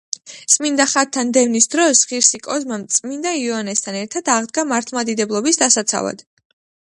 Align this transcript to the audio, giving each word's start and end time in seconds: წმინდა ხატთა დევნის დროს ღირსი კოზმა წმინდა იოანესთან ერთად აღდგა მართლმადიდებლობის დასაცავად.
წმინდა 0.51 0.85
ხატთა 0.93 1.23
დევნის 1.35 1.67
დროს 1.73 2.01
ღირსი 2.11 2.39
კოზმა 2.47 2.79
წმინდა 2.97 3.35
იოანესთან 3.41 3.99
ერთად 4.01 4.33
აღდგა 4.37 4.63
მართლმადიდებლობის 4.73 5.63
დასაცავად. 5.65 6.27